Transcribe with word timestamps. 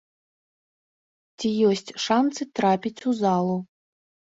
Ці 1.37 1.49
ёсць 1.75 1.95
шанцы 2.09 2.41
трапіць 2.59 2.97
у 3.09 3.19
залу? 3.25 3.57